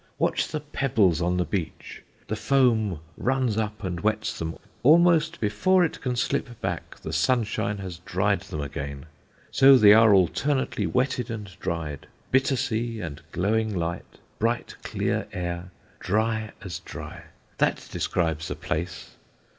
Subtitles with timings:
[0.17, 5.85] Watch the pebbles on the beach; the foam runs up and wets them, almost before
[5.85, 9.05] it can slip back, the sunshine has dried them again.
[9.51, 12.07] So they are alternately wetted and dried.
[12.31, 15.69] Bitter sea and glowing light, bright clear air,
[15.99, 17.25] dry as dry
[17.59, 19.11] that describes the place.